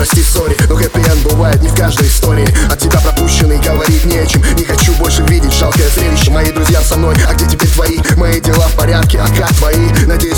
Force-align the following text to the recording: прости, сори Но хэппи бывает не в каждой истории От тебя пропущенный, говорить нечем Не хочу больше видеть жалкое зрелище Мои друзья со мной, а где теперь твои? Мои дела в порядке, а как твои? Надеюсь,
прости, 0.00 0.22
сори 0.22 0.56
Но 0.68 0.76
хэппи 0.76 1.00
бывает 1.24 1.62
не 1.62 1.68
в 1.68 1.74
каждой 1.74 2.08
истории 2.08 2.48
От 2.70 2.78
тебя 2.78 2.98
пропущенный, 3.00 3.58
говорить 3.58 4.04
нечем 4.06 4.42
Не 4.56 4.64
хочу 4.64 4.92
больше 4.94 5.22
видеть 5.24 5.52
жалкое 5.52 5.88
зрелище 5.90 6.30
Мои 6.30 6.50
друзья 6.50 6.80
со 6.80 6.96
мной, 6.96 7.14
а 7.28 7.34
где 7.34 7.46
теперь 7.46 7.68
твои? 7.68 7.98
Мои 8.16 8.40
дела 8.40 8.66
в 8.68 8.74
порядке, 8.76 9.20
а 9.20 9.26
как 9.28 9.54
твои? 9.56 9.90
Надеюсь, 10.06 10.29